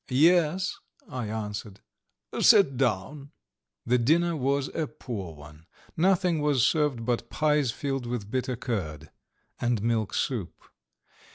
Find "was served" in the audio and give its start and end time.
6.41-7.05